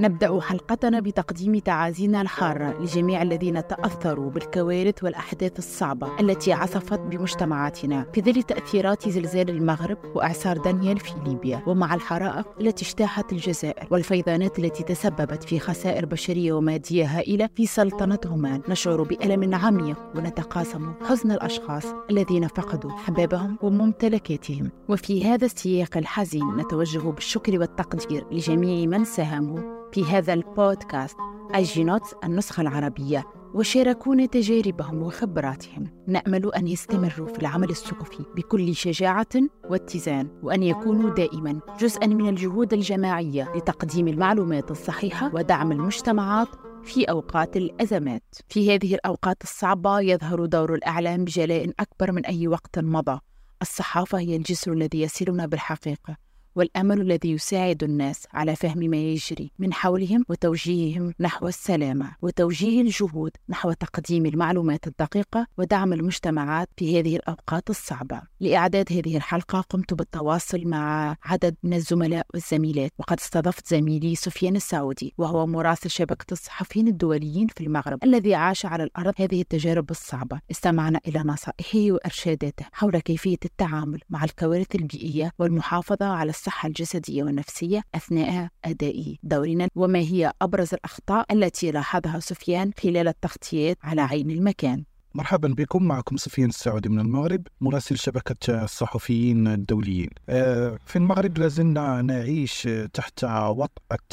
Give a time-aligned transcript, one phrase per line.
[0.00, 8.06] نبدأ حلقتنا بتقديم تعازينا الحارة لجميع الذين تأثروا بالكوارث والأحداث الصعبة التي عصفت بمجتمعاتنا.
[8.12, 14.58] في ظل تأثيرات زلزال المغرب وإعصار دانيال في ليبيا ومع الحرائق التي اجتاحت الجزائر والفيضانات
[14.58, 21.32] التي تسببت في خسائر بشرية ومادية هائلة في سلطنة عمان نشعر بألم عميق ونتقاسم حزن
[21.32, 24.70] الأشخاص الذين فقدوا حبابهم وممتلكاتهم.
[24.88, 31.16] وفي هذا السياق الحزين نتوجه بالشكر والتقدير لجميع من ساهموا في هذا البودكاست
[31.54, 33.24] أي نوتس النسخة العربية
[33.54, 35.86] وشاركونا تجاربهم وخبراتهم.
[36.06, 39.26] نأمل أن يستمروا في العمل الصحفي بكل شجاعة
[39.70, 46.48] واتزان وأن يكونوا دائما جزءا من الجهود الجماعية لتقديم المعلومات الصحيحة ودعم المجتمعات
[46.82, 48.22] في أوقات الأزمات.
[48.48, 53.20] في هذه الأوقات الصعبة يظهر دور الإعلام بجلاء أكبر من أي وقت مضى.
[53.62, 56.27] الصحافة هي الجسر الذي يصلنا بالحقيقة.
[56.54, 63.30] والأمل الذي يساعد الناس على فهم ما يجري من حولهم وتوجيههم نحو السلامة وتوجيه الجهود
[63.48, 68.22] نحو تقديم المعلومات الدقيقة ودعم المجتمعات في هذه الأوقات الصعبة.
[68.40, 75.14] لإعداد هذه الحلقة قمت بالتواصل مع عدد من الزملاء والزميلات وقد استضفت زميلي سفيان السعودي
[75.18, 80.40] وهو مراسل شبكة الصحفيين الدوليين في المغرب الذي عاش على الأرض هذه التجارب الصعبة.
[80.50, 87.22] استمعنا إلى نصائحه وإرشاداته حول كيفية التعامل مع الكوارث البيئية والمحافظة على الصحة الصحة الجسدية
[87.22, 94.30] والنفسية أثناء أداء دورنا وما هي أبرز الأخطاء التي لاحظها سفيان خلال التغطيات على عين
[94.30, 94.84] المكان.
[95.14, 100.10] مرحبا بكم معكم سفيان السعودي من المغرب مراسل شبكة الصحفيين الدوليين.
[100.28, 104.08] آه، في المغرب لازلنا نعيش تحت وطأة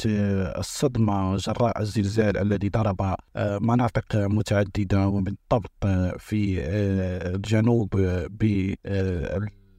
[0.58, 5.86] الصدمة جراء الزلزال الذي ضرب آه، مناطق متعددة وبالضبط
[6.18, 7.88] في آه، الجنوب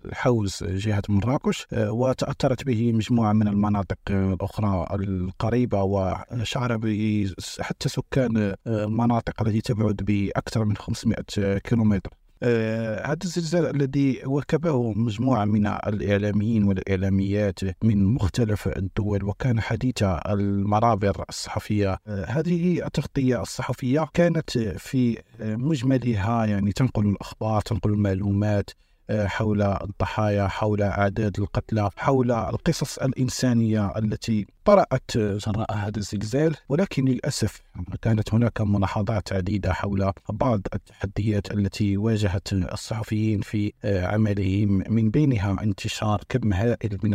[0.08, 8.55] الحوز جهة مراكش آه، وتأثرت به مجموعة من المناطق الأخرى القريبة وشعر به حتى سكان
[8.67, 11.17] المناطق التي تبعد بأكثر من 500
[11.58, 12.09] كيلومتر.
[12.43, 21.26] آه هذا الزلزال الذي وكبه مجموعة من الإعلاميين والإعلاميات من مختلف الدول وكان حديث المرابر
[21.30, 28.70] الصحفية آه هذه التغطية الصحفية كانت في مجملها يعني تنقل الأخبار تنقل المعلومات
[29.11, 36.55] حول الضحايا حول أعداد القتلى حول القصص الإنسانية التي طرأت جراء هذا الزلزال.
[36.69, 37.61] ولكن للأسف
[38.01, 44.83] كانت هناك ملاحظات عديدة حول بعض التحديات التي واجهت الصحفيين في عملهم.
[44.89, 47.13] من بينها انتشار كم هائل من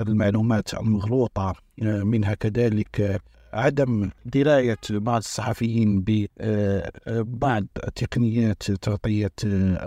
[0.00, 3.22] المعلومات المغلوطة منها كذلك
[3.52, 9.32] عدم دراية بعض الصحفيين ببعض تقنيات تغطية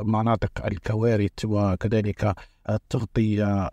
[0.02, 2.36] مناطق الكوارث وكذلك
[2.70, 3.70] التغطية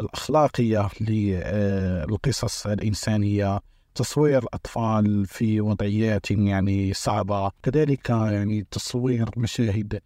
[0.00, 3.60] الأخلاقية للقصص الإنسانية
[3.94, 10.00] تصوير الأطفال في وضعيات يعني صعبة كذلك يعني تصوير مشاهد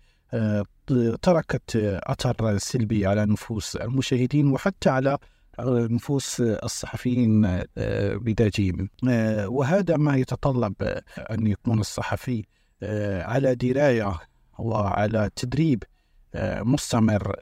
[1.22, 5.19] تركت أثر سلبي على نفوس المشاهدين وحتى على
[5.60, 7.44] نفوس الصحفيين
[7.78, 8.88] آه، بذاتهم.
[9.08, 10.74] آه، وهذا ما يتطلب
[11.18, 12.44] أن يكون الصحفي
[12.82, 14.14] آه، على دراية
[14.58, 15.82] وعلى تدريب
[16.64, 17.36] مستمر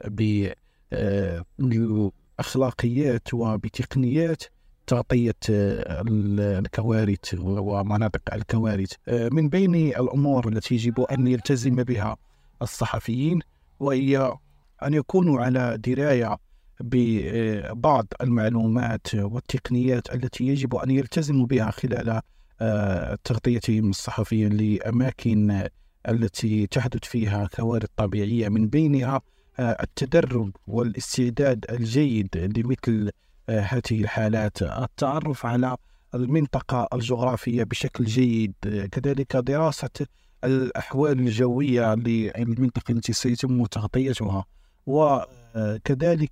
[1.71, 4.43] بالأخلاقيات وبتقنيات
[4.87, 8.93] تغطية الكوارث ومناطق الكوارث.
[9.07, 12.17] من بين الأمور التي يجب أن يلتزم بها
[12.61, 13.39] الصحفيين
[13.79, 14.37] وهي
[14.83, 16.37] أن يكونوا على دراية
[16.83, 22.21] ببعض المعلومات والتقنيات التي يجب أن يلتزموا بها خلال
[22.61, 25.67] آه، تغطيتهم الصحفية لأماكن
[26.09, 29.21] التي تحدث فيها كوارث طبيعية من بينها
[29.59, 33.11] آه، التدرب والاستعداد الجيد لمثل
[33.49, 34.61] آه، هذه الحالات.
[34.61, 35.77] التعرف على
[36.15, 38.53] المنطقة الجغرافية بشكل جيد
[38.91, 40.07] كذلك دراسة
[40.43, 44.45] الأحوال الجوية للمنطقة التي سيتم تغطيتها
[44.85, 46.31] وكذلك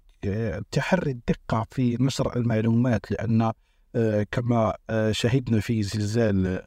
[0.71, 3.51] تحري الدقة في نشر المعلومات لأن
[3.95, 6.65] آه، كما آه، شهدنا في زلزال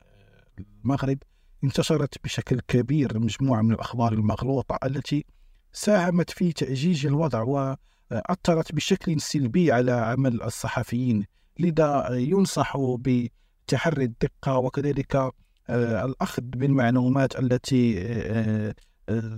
[0.84, 1.18] المغرب
[1.64, 5.24] انتشرت بشكل كبير مجموعة من الأخبار المغلوطة التي
[5.72, 11.26] ساهمت في تأجيج الوضع وأثرت بشكل سلبي على عمل الصحفيين
[11.58, 17.94] لذا ينصح بتحري الدقة وكذلك آه، الأخذ بالمعلومات التي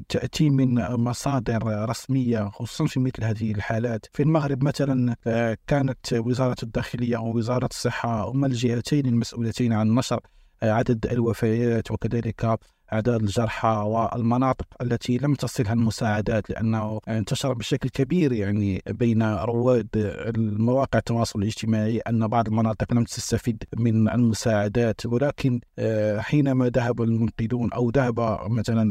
[0.08, 4.06] تأتي من مصادر رسمية خصوصا في مثل هذه الحالات.
[4.12, 10.20] في المغرب مثلا آه، كانت وزارة الداخلية ووزارة الصحة هما الجهتين المسؤولتين عن نشر
[10.62, 12.58] آه، عدد الوفيات وكذلك
[12.92, 19.88] أعداد الجرحى والمناطق التي لم تصلها المساعدات لأنه انتشر بشكل كبير يعني بين رواد
[20.36, 25.06] المواقع التواصل الاجتماعي أن بعض المناطق لم تستفيد من المساعدات.
[25.06, 28.90] ولكن آه، حينما ذهب المنقذون أو ذهب مثلا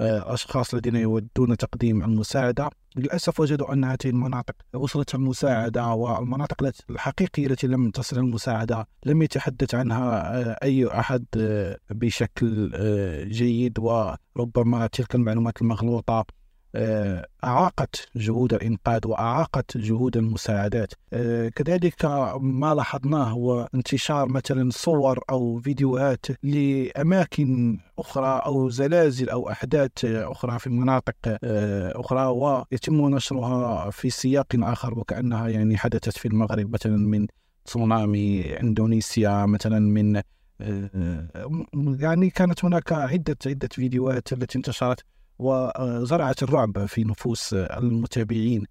[0.00, 2.70] الأشخاص الذين يودون تقديم المساعدة.
[2.96, 9.74] للأسف وجدوا أن هذه المناطق وصلت المساعدة والمناطق الحقيقية التي لم تصل المساعدة لم يتحدث
[9.74, 13.78] عنها آه، أي أحد آه، بشكل آه، جيد.
[13.78, 16.24] وربما تلك المعلومات المغلوطة آه،
[17.44, 20.92] أعاقت جهود الإنقاذ وأعاقت جهود المساعدات.
[21.12, 22.04] آه، كذلك
[22.40, 30.58] ما لاحظناه هو انتشار مثلا صور أو فيديوهات لأماكن أخرى أو زلازل أو أحداث أخرى
[30.58, 36.96] في مناطق آه، أخرى ويتم نشرها في سياق آخر وكأنها يعني حدثت في المغرب مثلا
[36.96, 37.26] من
[37.64, 40.22] تسونامي إندونيسيا مثلا من
[42.00, 45.04] يعني كانت هناك عدة عدة فيديوهات التي انتشرت.
[45.38, 48.64] وزرعت الرعب في نفوس المتابعين.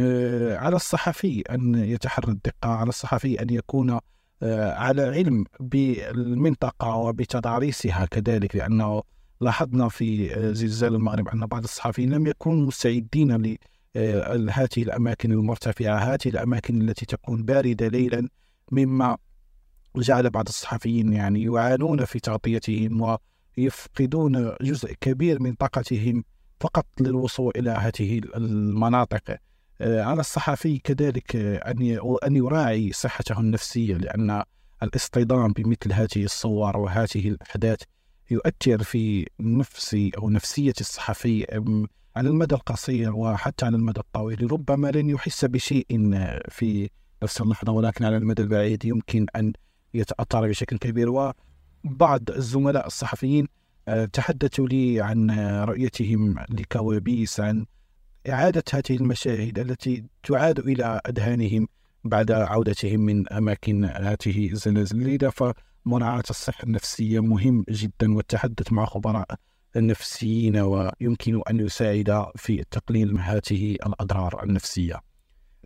[0.00, 3.98] آه، على الصحفي أن يتحرى الدقة على الصحفي أن يكون
[4.42, 9.02] آه، على علم بالمنطقة وبتضاريسها كذلك لأنه
[9.40, 13.56] لاحظنا في زلزال المغرب أن بعض الصحفيين لم يكونوا مستعدين
[13.94, 18.28] لهذه الأماكن المرتفعة هذه الأماكن التي تكون باردة ليلا
[18.72, 19.16] مما
[19.96, 23.18] جعل بعض الصحفيين يعني يعانون في تغطيتهم
[23.58, 26.24] يفقدون جزء كبير من طاقتهم
[26.60, 29.36] فقط للوصول إلى هذه المناطق.
[29.80, 34.42] آه، على الصحفي كذلك أن أن يراعي صحته النفسية لأن
[34.82, 37.82] الاصطدام بمثل هذه الصور وهذه الأحداث
[38.30, 41.46] يؤثر في نفس أو نفسية الصحفي
[42.16, 44.52] على المدى القصير وحتى على المدى الطويل.
[44.52, 45.86] ربما لن يحس بشيء
[46.48, 46.90] في
[47.22, 49.52] نفس اللحظة ولكن على المدى البعيد يمكن أن
[49.94, 51.32] يتأثر بشكل كبير.
[51.84, 53.48] بعض الزملاء الصحفيين
[53.88, 55.30] آه، تحدثوا لي عن
[55.64, 57.66] رؤيتهم لكوابيس عن
[58.28, 61.68] إعادة هذه المشاهد التي تعاد إلى أذهانهم
[62.04, 64.98] بعد عودتهم من أماكن هذه الزلازل.
[64.98, 69.26] لذا فمراعاة الصحة النفسية مهم جدا والتحدث مع خبراء
[69.76, 75.00] النفسيين ويمكن أن يساعد في تقليل هذه الأضرار النفسية.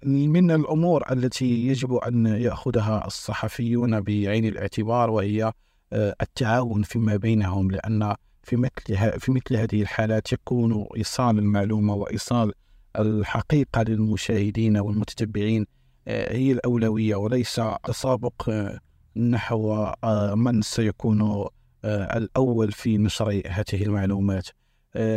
[0.07, 5.53] من الأمور التي يجب أن يأخذها الصحفيون بعين الاعتبار وهي آه،
[5.93, 12.53] التعاون فيما بينهم لأن في مثل في مثل هذه الحالات يكون إيصال المعلومة وإيصال
[12.99, 15.67] الحقيقة للمشاهدين والمتتبعين
[16.09, 18.79] آه، هي الأولوية وليس تسابق آه،
[19.17, 19.93] نحو
[20.35, 21.47] من سيكون
[21.85, 24.49] الأول في نشر هذه المعلومات.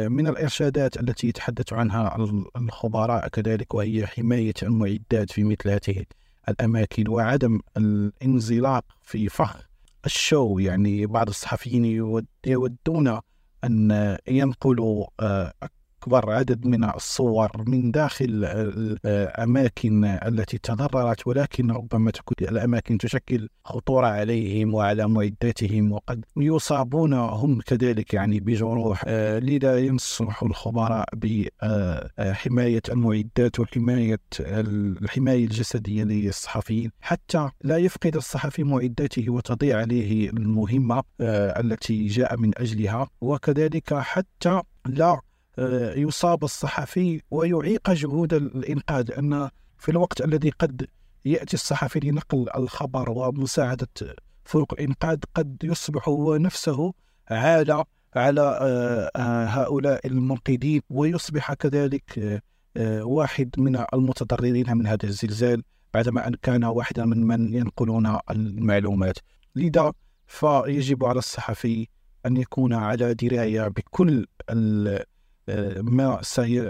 [0.08, 2.18] من الإرشادات التي يتحدث عنها
[2.56, 6.06] الخبراء كذلك وهي حماية المعدات في مثل هذه
[6.50, 9.68] الأماكن وعدم الانزلاق في فخ
[10.06, 11.86] الشو يعني بعض الصحفيين
[12.46, 13.20] يودون
[13.64, 15.54] أن ينقلوا آه،
[16.06, 18.46] أكبر عدد من الصور من داخل
[19.06, 27.62] الأماكن التي تضررت ولكن ربما تكون الأماكن تشكل خطورة عليهم وعلى معداتهم وقد يصابون هم
[27.62, 29.04] كذلك يعني بجروح.
[29.08, 39.30] آه، لذا ينصح الخبراء بحماية المعدات وحماية الحماية الجسدية للصحفيين حتى لا يفقد الصحفي معداته
[39.30, 43.08] وتضيع عليه المهمة آه، التي جاء من أجلها.
[43.22, 45.20] وكذلك حتى لا
[45.98, 50.88] يصاب الصحفي ويعيق جهود الإنقاذ أن في الوقت الذي قد
[51.26, 53.88] يأتي الصحفي لنقل الخبر ومساعدة
[54.46, 56.94] فرق الإنقاذ قد يصبح هو نفسه
[57.30, 57.86] عالة
[58.16, 62.42] على آه، آه، هؤلاء المنقذين ويصبح كذلك
[63.02, 69.18] واحد من المتضررين من هذا الزلزال بعدما أن كان واحدا من من ينقلون المعلومات.
[69.56, 69.94] لذا
[70.28, 71.88] فيجب على الصحفي
[72.26, 74.26] أن يكون على دراية بكل
[75.82, 76.20] ما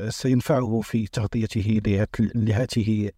[0.10, 1.82] سينفعه في تغطيته
[2.36, 3.12] لهذه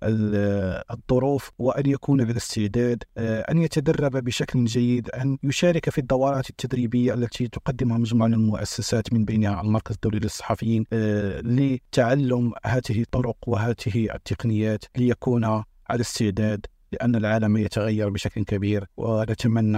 [0.92, 7.14] الظروف وأن يكون على استعداد آه، أن يتدرب بشكل جيد أن يشارك في الدورات التدريبية
[7.14, 14.16] التي تقدمها مجموعة من المؤسسات من بينها المركز الدولي للصحفيين آه، لتعلم هذه الطرق وهذه
[14.16, 15.44] التقنيات ليكون
[15.90, 16.66] على استعداد.
[16.92, 19.78] لأن العالم يتغير بشكل كبير ونتمنى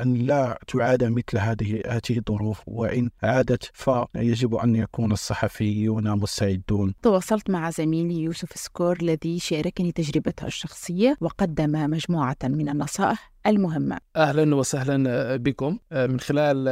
[0.00, 2.62] أن لا تعاد مثل هذه هذه الظروف.
[2.66, 6.94] وإن عادت فيجب أن يكون الصحفيون مستعدون.
[7.02, 13.98] تواصلت مع زميلي يوسف سكور الذي شاركني تجربته الشخصية وقدم مجموعة من النصائح المهمة.
[14.16, 15.78] أهلا وسهلا بكم.
[15.92, 16.66] من خلال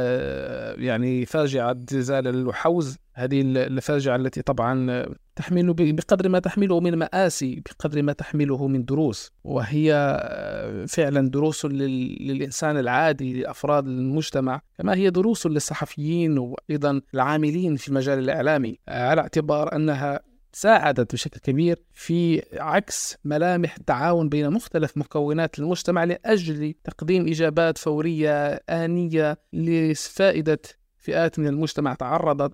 [0.83, 8.01] يعني فاجعة زلزال الحوز هذه الفاجعة التي طبعا تحمل بقدر ما تحمله من مآسي بقدر
[8.01, 9.31] ما تحمله من دروس.
[9.43, 14.61] وهي آه، فعلا دروس للإنسان العادي لأفراد المجتمع.
[14.77, 20.21] كما هي دروس للصحفيين وأيضا العاملين في المجال الإعلامي آه، على اعتبار أنها
[20.55, 28.53] ساعدت بشكل كبير في عكس ملامح التعاون بين مختلف مكونات المجتمع لأجل تقديم إجابات فورية
[28.69, 30.59] آنية لفائدة
[30.97, 32.51] فئات من المجتمع تعرضت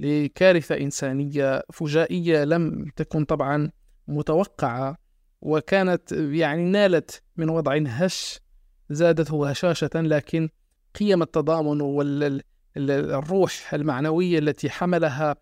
[0.00, 3.70] لكارثة إنسانية فجائية لم تكن طبعا
[4.08, 4.96] متوقعة
[5.40, 8.40] وكانت يعني نالت من وضع هش
[8.90, 10.48] زادته هشاشة لكن
[11.00, 15.36] قيم التضامن والروح المعنوية التي حملها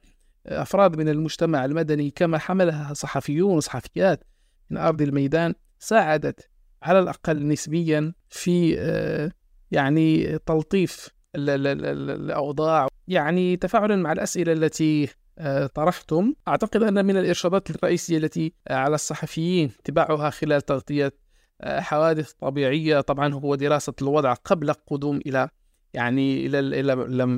[0.47, 4.25] أفراد من المجتمع المدني كما حملها صحفيون وصحفيات
[4.71, 6.49] من أرض الميدان ساعدت
[6.83, 9.33] على الأقل نسبيا في آه،
[9.71, 15.09] يعني تلطيف الأوضاع يعني تفاعلا مع الأسئلة التي
[15.39, 16.35] آه، طرحتم.
[16.49, 21.13] أعتقد أن من الإرشادات الرئيسية التي على الصحفيين اتباعها خلال تغطية
[21.61, 23.01] آه، حوادث طبيعية.
[23.01, 25.49] طبعا هو دراسة الوضع قبل القدوم إلى
[25.95, 26.93] يعني إلى إلى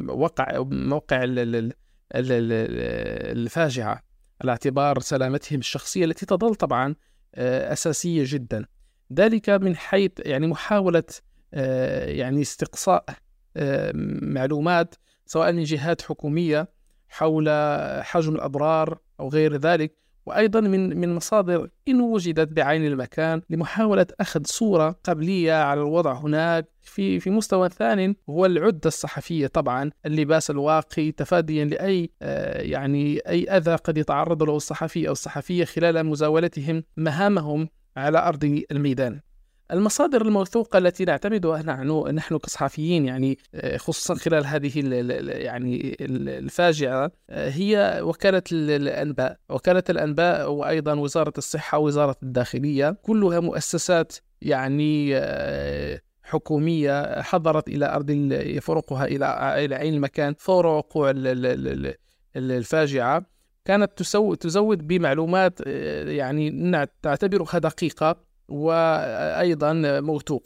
[0.08, 1.20] وقع موقع
[3.32, 4.02] الفاجعة.
[4.42, 6.94] على اعتبار سلامتهم الشخصية التي تظل طبعا
[7.34, 8.64] آه، أساسية جدا.
[9.12, 11.04] ذلك من حيث يعني محاولة
[12.02, 13.04] يعني استقصاء
[14.22, 14.94] معلومات
[15.26, 16.68] سواء من جهات حكومية
[17.08, 17.48] حول
[18.02, 24.40] حجم الأضرار أو غير ذلك وأيضا من من مصادر إن وجدت بعين المكان لمحاولة أخذ
[24.44, 26.68] صورة قبلية على الوضع هناك.
[26.82, 33.44] في في مستوى ثان هو العدة الصحفية طبعا اللباس الواقي تفاديا لأي آه، يعني أي
[33.44, 39.20] أذى قد يتعرض له الصحفي أو الصحفية خلال مزاولتهم مهامهم على أرض الميدان.
[39.72, 44.72] المصادر الموثوقة التي نعتمدها نحن نحن كصحفيين يعني آه، خصوصا خلال هذه
[45.20, 49.36] يعني الفاجعة آه، هي وكالة الأنباء.
[49.50, 58.10] وكالة الأنباء وأيضا وزارة الصحة ووزارة الداخلية كلها مؤسسات يعني آه، حكومية حضرت إلى أرض
[58.32, 61.12] يفرقها إلى إلى عين المكان فور وقوع
[62.36, 63.26] الفاجعة.
[63.64, 64.02] كانت
[64.40, 65.60] تزود بمعلومات
[66.06, 68.29] يعني تعتبرها دقيقة.
[68.50, 70.42] وأيضا موثوق.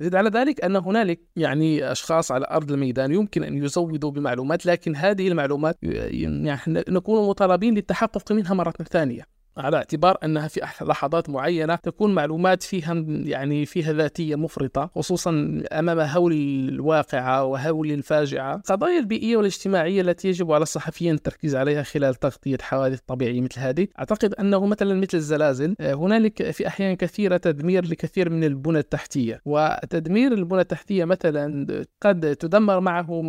[0.00, 4.96] زيد على ذلك أن هنالك يعني أشخاص على أرض الميدان يمكن أن يزودوا بمعلومات لكن
[4.96, 9.33] هذه المعلومات يعني نكون مطالبين للتحقق منها مرة ثانية.
[9.56, 16.00] على اعتبار أنها في لحظات معينة تكون معلومات فيها يعني فيها ذاتية مفرطة خصوصا أمام
[16.00, 16.32] هول
[16.68, 18.54] الواقعة وهول الفاجعة.
[18.54, 23.88] القضايا البيئية والاجتماعية التي يجب على الصحفيين التركيز عليها خلال تغطية حوادث طبيعية مثل هذه
[23.98, 29.40] أعتقد أنه مثلا مثل الزلازل آه، هنالك في أحيان كثيرة تدمير لكثير من البنى التحتية.
[29.44, 31.66] وتدمير البنى التحتية مثلا
[32.00, 33.22] قد تدمر معه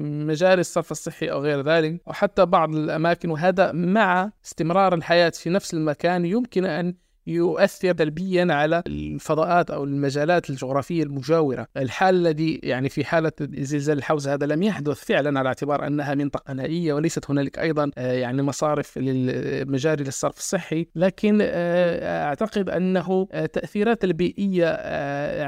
[0.00, 5.50] مجاري الصرف الصحي أو غير ذلك أو حتى بعض الأماكن وهذا مع استمرار الحياة في
[5.50, 6.94] نفس نفس المكان يمكن أن
[7.26, 14.34] يؤثر سلبيا على الفضاءات أو المجالات الجغرافية المجاورة، الحال الذي يعني في حالة زلزال الحوزه
[14.34, 18.98] هذا لم يحدث فعلا على اعتبار أنها منطقة نائية وليست هنالك أيضا آه، يعني مصارف
[18.98, 24.66] للمجاري للصرف الصحي، لكن آه، أعتقد أنه آه، التاثيرات البيئيه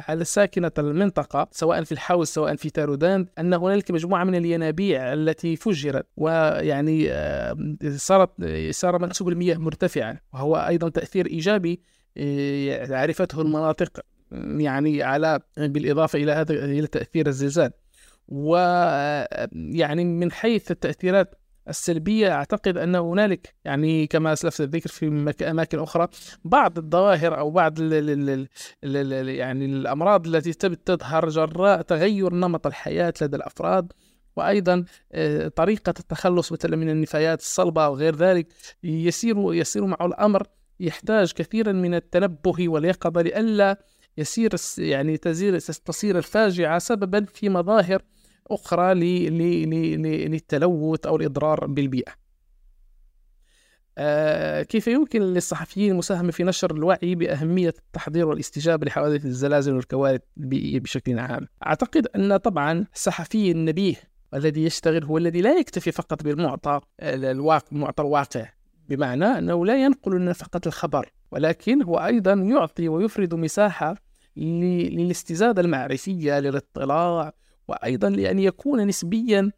[0.08, 5.56] على ساكنة المنطقة سواء في الحوز سواء في تارودان أن هنالك مجموعة من الينابيع التي
[5.56, 7.10] فجرت ويعني
[7.96, 8.30] صارت
[8.70, 10.18] صار منسوب المياه مرتفعا.
[10.32, 11.80] وهو أيضا تأثير إيجابي الإيجابي
[12.16, 14.00] آه، عرفته المناطق
[14.32, 17.70] يعني على بالإضافة إلى هذا إلى تأثير الزلزال.
[18.28, 21.34] ويعني آه، من حيث التأثيرات
[21.68, 26.08] السلبية أعتقد أن هنالك يعني كما أسلفت الذكر في أماكن أخرى
[26.44, 28.48] بعض الظواهر أو بعض ال ال
[28.84, 33.92] ال يعني الأمراض التي تظهر جراء تغير نمط الحياة لدى الأفراد
[34.36, 38.46] وأيضا آه، طريقة التخلص مثلا من النفايات الصلبة وغير ذلك
[38.82, 40.46] يسير يسير معه الأمر
[40.84, 43.84] يحتاج كثيرا من التنبه واليقظة لئلا
[44.18, 48.02] يسير يعني تزير تصير الفاجعة سببا في مظاهر
[48.50, 48.94] أخرى
[50.28, 52.12] للتلوث أو الإضرار بالبيئة.
[53.98, 60.80] آه كيف يمكن للصحفيين المساهمة في نشر الوعي بأهمية التحضير والاستجابة لحوادث الزلازل والكوارث البيئية
[60.80, 63.94] بشكل عام؟ أعتقد أن طبعا الصحفي النبيه
[64.34, 68.48] الذي يشتغل هو الذي لا يكتفي فقط بالمعطى الواقع المعطى الواقع.
[68.88, 73.96] بمعنى أنه لا ينقل لنا فقط الخبر ولكن هو أيضا يعطي ويفرد مساحة
[74.36, 77.32] للاستزادة المعرفية للاطلاع
[77.68, 79.50] وأيضا لأن يكون نسبيا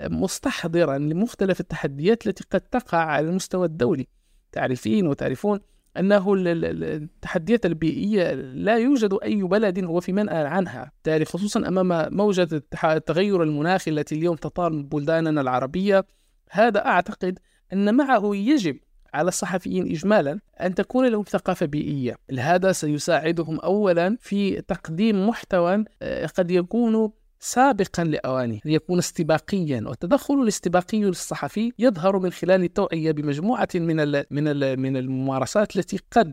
[0.00, 4.06] مستحضرا لمختلف التحديات التي قد تقع على المستوى الدولي.
[4.52, 5.60] تعرفين وتعرفون
[5.96, 10.92] أنه التحديات البيئية لا يوجد أي بلد هو في منأى عنها.
[10.94, 12.48] بالتالي خصوصا أمام موجة
[12.84, 16.06] التغير المناخي التي اليوم تطال بلداننا العربية
[16.50, 17.38] هذا أعتقد
[17.72, 18.76] أن معه يجب
[19.14, 22.16] على الصحفيين إجمالا أن تكون لهم ثقافة بيئية.
[22.38, 27.10] هذا سيساعدهم أولا في تقديم محتوى آه، قد يكون
[27.40, 29.84] سابقا لأوانه ليكون استباقيا.
[29.86, 33.96] والتدخل الاستباقي للصحفي يظهر من خلال التوعية بمجموعة من
[34.30, 36.32] من من الممارسات التي قد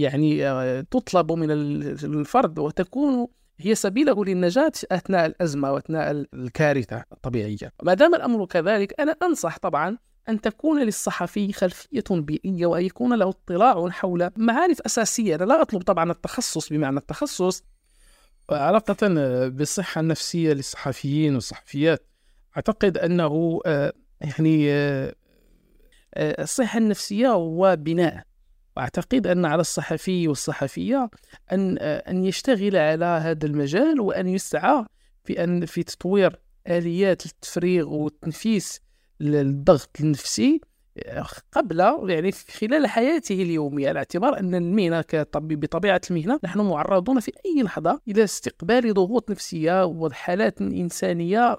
[0.00, 2.58] يعني آه، تطلب من الفرد.
[2.58, 3.26] وتكون
[3.60, 7.72] هي سبيله للنجاة أثناء الأزمة وأثناء الكارثة الطبيعية.
[7.82, 13.28] ما دام الأمر كذلك أنا أنصح طبعا أن تكون للصحفي خلفية بيئية وأن يكون له
[13.28, 15.34] اطلاع حول معارف أساسية.
[15.34, 17.62] أنا لا أطلب طبعا التخصص بمعنى التخصص.
[18.50, 19.08] علاقة
[19.48, 22.06] بالصحة النفسية للصحفيين والصحفيات.
[22.56, 25.14] أعتقد أنه آه، يعني آه،
[26.14, 28.24] آه، الصحة النفسية هو بناء.
[28.76, 31.10] وأعتقد أن على الصحفي والصحفية
[31.52, 34.84] أن أن يشتغل على هذا المجال وأن يسعى
[35.24, 38.80] في أن في تطوير آليات التفريغ والتنفيس
[39.20, 40.60] للضغط النفسي
[41.52, 41.80] قبل
[42.10, 47.62] يعني خلال حياته اليومية على اعتبار أن المهنة كطبيب بطبيعة المهنة نحن معرضون في أي
[47.62, 51.58] لحظة إلى استقبال ضغوط نفسية وحالات إنسانية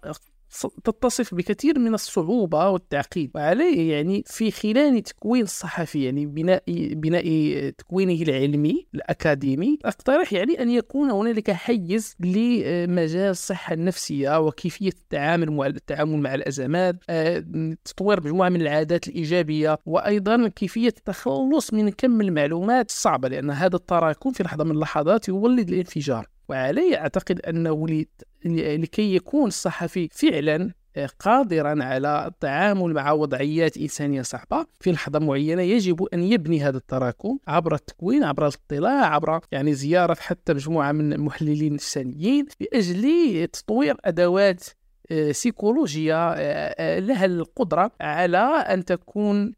[0.83, 3.31] تتصف بكثير من الصعوبة والتعقيد.
[3.35, 7.25] وعليه يعني في خلال تكوين الصحفي يعني بناء بناء
[7.69, 15.65] تكوينه العلمي الأكاديمي أقترح يعني أن يكون هنالك حيز لمجال الصحة النفسية وكيفية التعامل مع
[15.65, 17.43] التعامل مع الأزمات آه،
[17.85, 24.31] تطوير مجموعة من العادات الإيجابية وأيضا كيفية التخلص من كم المعلومات الصعبة لأن هذا التراكم
[24.31, 26.27] في لحظة من اللحظات يولد الانفجار.
[26.49, 27.87] وعلي أعتقد أنه
[28.45, 34.65] لكي يكون الصحفي فعلا آه، قادرا على التعامل مع وضعيات إنسانية صعبة.
[34.79, 40.17] في لحظة معينة يجب أن يبني هذا التراكم عبر التكوين عبر الاطلاع عبر يعني زيارة
[40.19, 44.63] حتى مجموعة من المحللين النفسانيين لأجل تطوير أدوات
[45.11, 49.53] آه، سيكولوجيا آه، لها القدرة على أن تكون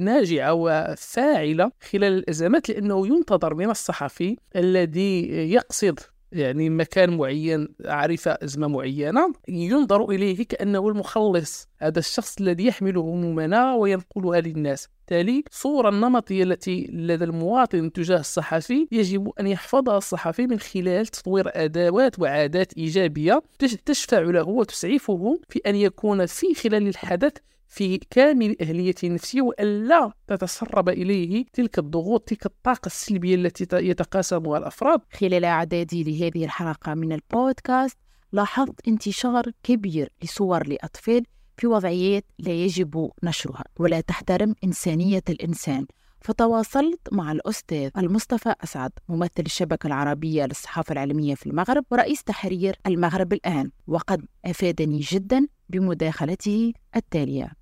[0.00, 6.00] ناجعة وفاعلة خلال الأزمات لأنه ينتظر من الصحفي الذي يقصد
[6.32, 11.68] يعني مكان معين عارف أزمة معينة ينظر إليه كأنه المخلص.
[11.78, 14.88] هذا الشخص الذي يحمل همومنا وينقلها للناس.
[14.98, 18.88] بالتالي صورة النمطية التي لدى المواطن تجاه الصحفي.
[18.92, 23.42] يجب أن يحفظها الصحفي من خلال تطوير أدوات وعادات إيجابية
[23.86, 27.32] تشفع له وتسعفه في أن يكون في خلال الحدث
[27.68, 35.00] في كامل أهليته النفسية وألا تتسرب إليه تلك الضغوط تلك الطاقة السلبية التي يتقاسمها الأفراد.
[35.12, 37.98] خلال إعدادي لهذه الحلقة من البودكاست
[38.32, 41.22] لاحظت انتشار كبير لصور لأطفال
[41.56, 45.86] في وضعيات لا يجب نشرها ولا تحترم إنسانية الإنسان.
[46.20, 53.32] فتواصلت مع الأستاذ المصطفى أسعد ممثل الشبكة العربية للصحافة العلمية في المغرب ورئيس تحرير المغرب
[53.32, 53.70] الآن.
[53.86, 57.52] وقد أفادني جدا بمداخلته التالية.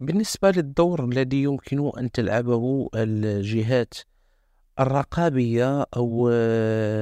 [0.00, 3.94] بالنسبة للدور الذي يمكن أن تلعبه الجهات
[4.80, 6.28] الرقابية أو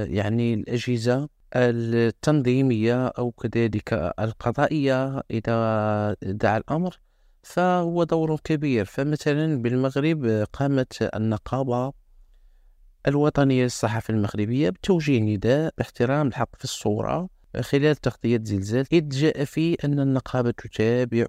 [0.08, 6.98] يعني الأجهزة التنظيمية أو كذلك القضائية إذا دعا الأمر
[7.42, 8.84] فهو دور كبير.
[8.84, 11.92] فمثلا بالمغرب قامت النقابة
[13.08, 17.28] الوطنية للصحافة المغربية بتوجيه نداء باحترام الحق في الصورة
[17.60, 21.26] خلال تغطية زلزال إذ جاء فيه أن النقابة تتابع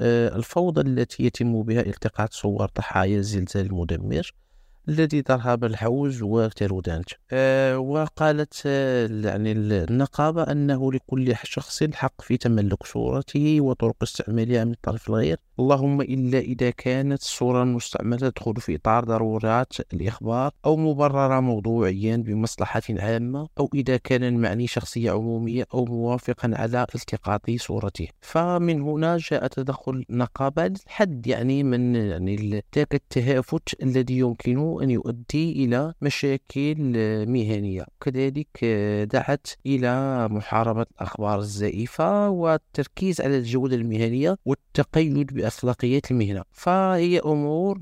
[0.00, 4.32] آه، الفوضى التي يتم بها التقاط صور ضحايا الزلزال المدمر.
[4.88, 12.86] الذي ضرب الحوز وترودانت أه وقالت آه، يعني النقابة أنه لكل شخص حق في تملك
[12.86, 15.38] صورته وطرق استعمالها من طرف الغير.
[15.60, 22.82] اللهم إلا إذا كانت الصورة المستعملة تدخل في إطار ضرورات الإخبار أو مبررة موضوعيا بمصلحة
[22.90, 28.08] عامة أو إذا كان المعني شخصية عمومية أو موافقا على التقاط صورته.
[28.20, 35.64] فمن هنا جاء تدخل النقابة للحد يعني من يعني ذاك التهافت الذي يمكن أن يؤدي
[35.64, 36.76] إلى مشاكل
[37.28, 37.86] مهنية.
[38.00, 38.64] كذلك
[39.12, 46.42] دعت إلى محاربة الأخبار الزائفة والتركيز على الجودة المهنية والتقيد بأخلاقيات المهنة.
[46.52, 47.78] فهي أمور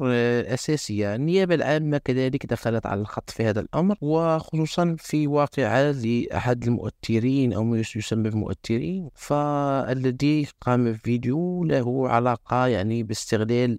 [0.55, 1.15] أساسية.
[1.15, 7.65] النيابة العامة كذلك دخلت على الخط في هذا الأمر وخصوصا في واقعة لأحد المؤثرين أو
[7.65, 13.79] ما يسمى بالمؤثرين فالذي قام بفيديو له علاقة يعني باستغلال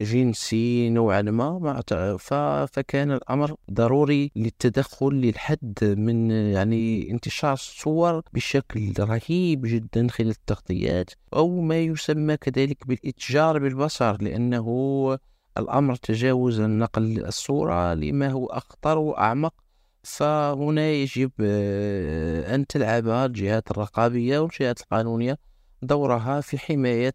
[0.00, 10.08] جنسي نوعا ما فكان الأمر ضروري للتدخل للحد من يعني انتشار الصور بشكل رهيب جدا
[10.08, 15.18] خلال التغطيات أو ما يسمى كذلك بالإتجار بالبصر لأنه
[15.58, 19.54] الأمر تجاوز نقل الصورة لما هو أخطر وأعمق.
[20.02, 25.38] فهنا يجب آه، أن تلعب الجهات الرقابية والجهات القانونية
[25.86, 27.14] دورها في حماية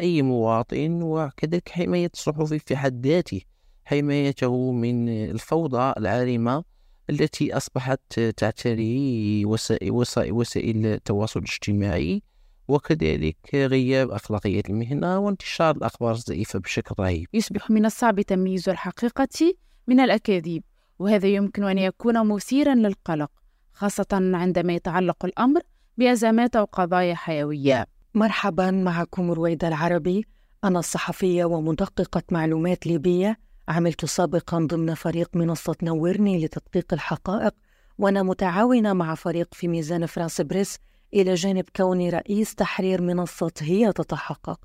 [0.00, 3.40] أي مواطن وكذلك حماية الصحفي في حد ذاته.
[3.84, 6.64] حمايته من الفوضى العارمة
[7.10, 9.90] التي أصبحت تعتري وسائل,
[10.32, 12.22] وسائل التواصل الاجتماعي
[12.68, 17.26] وكذلك غياب أخلاقية المهنة وانتشار الأخبار الزائفة بشكل رهيب.
[17.32, 19.54] يصبح من الصعب تمييز الحقيقة
[19.86, 20.62] من الأكاذيب
[20.98, 23.30] وهذا يمكن أن يكون مثيرا للقلق
[23.72, 25.60] خاصة عندما يتعلق الأمر
[25.98, 27.86] بأزمات أو قضايا حيوية.
[28.14, 30.26] مرحبا معكم رويدة العربي.
[30.64, 33.38] أنا الصحفية ومدققة معلومات ليبية.
[33.68, 37.54] عملت سابقا ضمن فريق منصة نورني لتدقيق الحقائق
[37.98, 40.78] وأنا متعاونة مع فريق في ميزان فرانس بريس
[41.14, 44.60] إلى جانب كوني رئيس تحرير منصة هي تتحقق.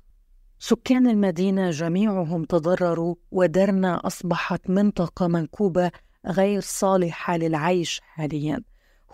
[0.58, 5.90] سكان المدينة جميعهم تضرروا ودرنا أصبحت منطقة منكوبة
[6.26, 8.62] غير صالحة للعيش حاليا.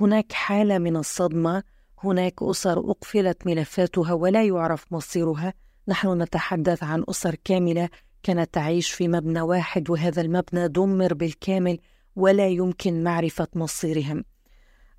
[0.01, 1.63] هناك حالة من الصدمة
[2.05, 5.55] هناك أسر أقفلت ملفاتها ولا يعرف مصيرها.
[5.89, 7.89] نحن نتحدث عن أسر كاملة
[8.23, 11.79] كانت تعيش في مبنى واحد وهذا المبنى دمر بالكامل
[12.17, 14.25] ولا يمكن معرفة مصيرهم.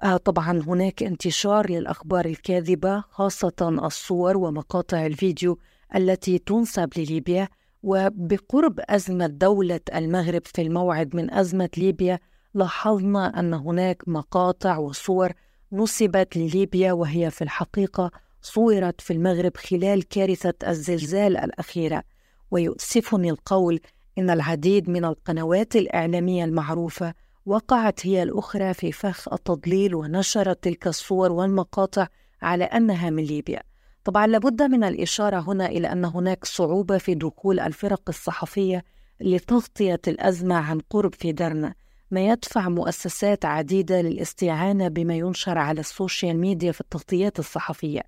[0.03, 5.59] آه طبعا هناك انتشار للأخبار الكاذبة خاصة الصور ومقاطع الفيديو
[5.95, 7.49] التي تنسب لليبيا.
[7.83, 12.19] وبقرب أزمة دولة المغرب في الموعد من أزمة ليبيا
[12.53, 15.31] لاحظنا أن هناك مقاطع وصور
[15.73, 22.03] نسبت لليبيا وهي في الحقيقة صورت في المغرب خلال كارثة الزلزال الأخيرة.
[22.51, 23.79] ويؤسفني القول
[24.17, 27.13] إن العديد من القنوات الإعلامية المعروفة
[27.45, 32.07] وقعت هي الأخرى في فخ التضليل ونشرت تلك الصور والمقاطع
[32.41, 33.63] على أنها من ليبيا.
[34.03, 38.83] طبعا لابد من الإشارة هنا إلى أن هناك صعوبة في دخول الفرق الصحفية
[39.21, 41.73] لتغطية الأزمة عن قرب في درنا
[42.11, 48.01] ما يدفع مؤسسات عديدة للاستعانة بما ينشر على السوشيال ميديا في التغطيات الصحفية.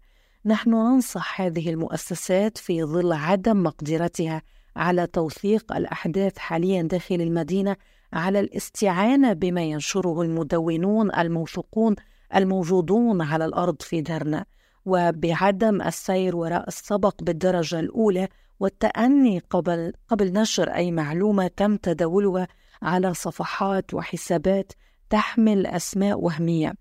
[0.46, 4.42] نحن ننصح هذه المؤسسات في ظل عدم مقدرتها
[4.76, 7.76] على توثيق الأحداث حاليا داخل المدينة
[8.14, 11.96] على الاستعانة بما ينشره المدونون الموثوقون
[12.36, 14.46] الموجودون على الأرض في درنا
[14.86, 18.28] وبعدم السير وراء السبق بالدرجة الأولى
[18.60, 22.48] والتأني قبل قبل نشر أي معلومة تم تداولها
[22.84, 24.72] على صفحات وحسابات
[25.10, 26.74] تحمل أسماء وهمية.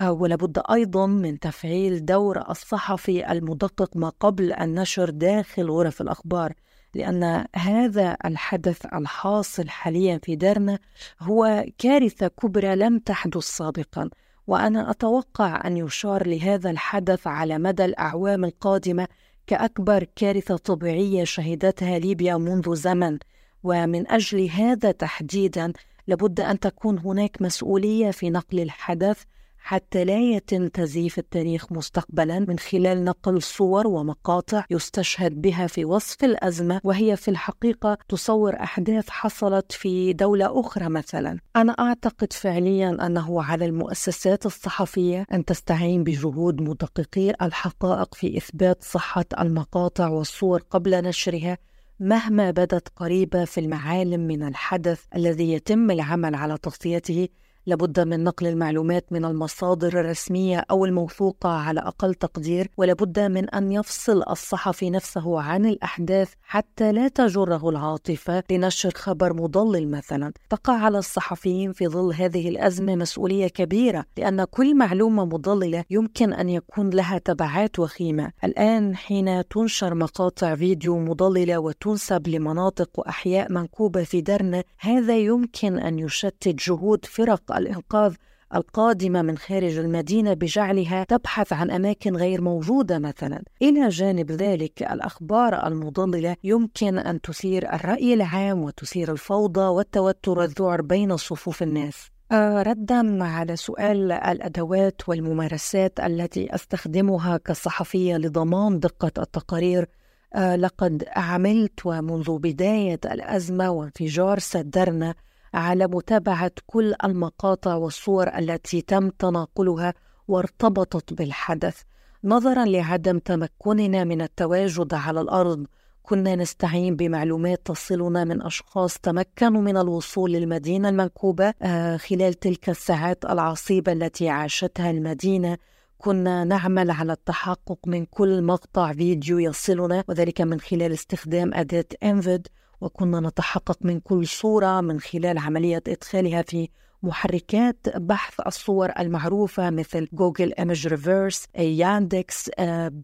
[0.00, 6.52] آه، ولابد أيضا من تفعيل دور الصحفي المدقق ما قبل النشر داخل غرف الأخبار
[6.94, 10.78] لأن هذا الحدث الحاصل حاليا في دارنا
[11.20, 14.10] هو كارثة كبرى لم تحدث سابقا.
[14.46, 19.08] وأنا أتوقع أن يشار لهذا الحدث على مدى الأعوام القادمة
[19.46, 23.18] كأكبر كارثة طبيعية شهدتها ليبيا منذ زمن.
[23.62, 25.72] ومن أجل هذا تحديدا
[26.06, 29.22] لابد أن تكون هناك مسؤولية في نقل الحدث
[29.62, 36.24] حتى لا يتم تزييف التاريخ مستقبلا من خلال نقل صور ومقاطع يستشهد بها في وصف
[36.24, 41.38] الأزمة وهي في الحقيقة تصور أحداث حصلت في دولة أخرى مثلا.
[41.56, 49.24] أنا أعتقد فعليا أنه على المؤسسات الصحفية أن تستعين بجهود مدققي الحقائق في إثبات صحة
[49.40, 51.58] المقاطع والصور قبل نشرها
[52.02, 57.28] مهما بدت قريبة في المعالم من الحدث الذي يتم العمل على تغطيته
[57.66, 63.72] لابد من نقل المعلومات من المصادر الرسمية أو الموثوقة على أقل تقدير ولابد من أن
[63.72, 70.32] يفصل الصحفي نفسه عن الأحداث حتى لا تجره العاطفة لنشر خبر مضلل مثلا.
[70.50, 76.48] تقع على الصحفيين في ظل هذه الأزمة مسؤولية كبيرة لأن كل معلومة مضللة يمكن أن
[76.48, 78.32] يكون لها تبعات وخيمة.
[78.44, 85.98] الآن حين تنشر مقاطع فيديو مضللة وتنسب لمناطق وأحياء منكوبة في درنا هذا يمكن أن
[85.98, 88.14] يشتت جهود فرق الإنقاذ
[88.54, 93.42] القادمة من خارج المدينة بجعلها تبحث عن أماكن غير موجودة مثلا.
[93.62, 101.16] إلى جانب ذلك الأخبار المضللة يمكن أن تثير الرأي العام وتثير الفوضى والتوتر والذعر بين
[101.16, 102.10] صفوف الناس.
[102.32, 109.88] آه، ردا على سؤال الأدوات والممارسات التي أستخدمها كصحفية لضمان دقة التقارير.
[110.34, 115.14] آه، لقد عملت ومنذ بداية الأزمة وانفجار سدرنا
[115.54, 119.94] على متابعة كل المقاطع والصور التي تم تناقلها
[120.28, 121.82] وارتبطت بالحدث.
[122.24, 125.66] نظرا لعدم تمكننا من التواجد على الأرض
[126.02, 133.24] كنا نستعين بمعلومات تصلنا من أشخاص تمكنوا من الوصول للمدينة المنكوبة آه، خلال تلك الساعات
[133.24, 135.58] العصيبة التي عاشتها المدينة.
[135.98, 142.48] كنا نعمل على التحقق من كل مقطع فيديو يصلنا وذلك من خلال استخدام أداة إنفيد.
[142.82, 146.68] وكنا نتحقق من كل صورة من خلال عملية إدخالها في
[147.02, 152.50] محركات بحث الصور المعروفة مثل Google Image Reverse Yandex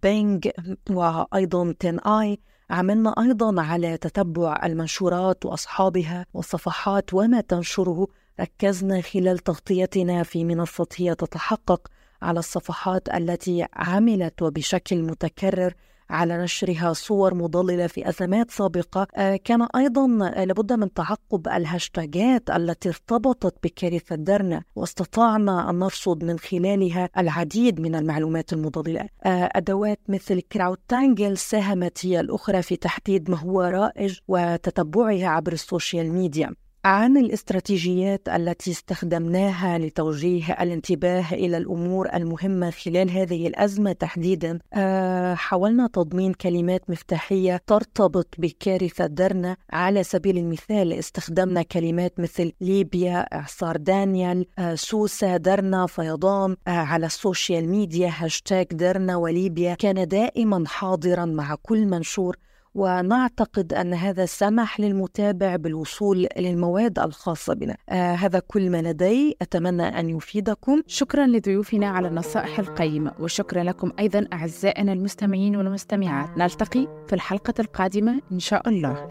[0.02, 0.48] Bing
[0.90, 2.38] وأيضا TinEye
[2.70, 8.06] عملنا أيضا على تتبع المنشورات وأصحابها والصفحات وما تنشره.
[8.40, 11.88] ركزنا خلال تغطيتنا في منصة هي تتحقق
[12.22, 15.74] على الصفحات التي عملت وبشكل متكرر.
[16.10, 19.06] على نشرها صور مضللة في أزمات سابقة.
[19.16, 20.06] آه، كان أيضا
[20.44, 27.94] لابد من تعقب الهاشتاجات التي ارتبطت بكارثة درنا واستطعنا أن نرصد من خلالها العديد من
[27.94, 29.08] المعلومات المضللة.
[29.24, 35.61] آه، أدوات مثل CrowdTangle ساهمت هي الأخرى في تحديد ما هو رائج وتتبعها عبر ال
[35.61, 36.54] social media.
[36.84, 45.86] عن الاستراتيجيات التي استخدمناها لتوجيه الانتباه إلى الأمور المهمة خلال هذه الأزمة تحديدا؟ آه، حاولنا
[45.86, 49.56] تضمين كلمات مفتاحية ترتبط بكارثة درنا.
[49.70, 57.06] على سبيل المثال استخدمنا كلمات مثل ليبيا اعصار دانيال آه، سوسة درنا فيضان آه، على
[57.06, 59.74] ال social media هاشتاج درنا وليبيا.
[59.74, 62.36] كان دائما حاضرا مع كل منشور.
[62.74, 67.76] ونعتقد أن هذا سمح للمتابع بالوصول للمواد الخاصة بنا.
[67.88, 69.36] آه هذا كل ما لدي.
[69.42, 70.82] أتمنى أن يفيدكم.
[70.86, 76.38] شكرا لضيوفنا على النصائح القيمة وشكرا لكم أيضا أعزائنا المستمعين والمستمعات.
[76.38, 79.08] نلتقي في الحلقة القادمة إن شاء الله.